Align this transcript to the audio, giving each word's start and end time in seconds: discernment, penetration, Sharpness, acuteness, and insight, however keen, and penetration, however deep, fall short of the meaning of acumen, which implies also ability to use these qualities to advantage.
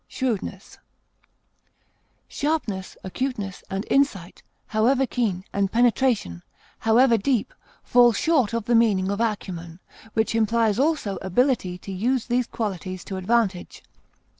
discernment, 0.09 0.41
penetration, 0.41 0.81
Sharpness, 2.27 2.97
acuteness, 3.03 3.63
and 3.69 3.85
insight, 3.87 4.41
however 4.65 5.05
keen, 5.05 5.43
and 5.53 5.71
penetration, 5.71 6.41
however 6.79 7.17
deep, 7.19 7.53
fall 7.83 8.11
short 8.11 8.51
of 8.51 8.65
the 8.65 8.73
meaning 8.73 9.11
of 9.11 9.21
acumen, 9.21 9.79
which 10.15 10.33
implies 10.33 10.79
also 10.79 11.17
ability 11.21 11.77
to 11.77 11.91
use 11.91 12.25
these 12.25 12.47
qualities 12.47 13.03
to 13.03 13.15
advantage. 13.15 13.83